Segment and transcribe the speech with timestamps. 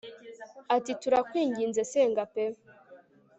[0.75, 2.45] ati turakwinginze senga pe